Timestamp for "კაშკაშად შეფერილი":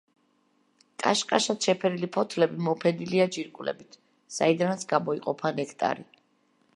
1.01-2.09